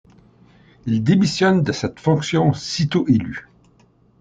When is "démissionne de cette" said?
1.03-1.99